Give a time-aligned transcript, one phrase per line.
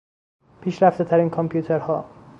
[0.61, 2.05] پیشرفتهترین کامپیوترها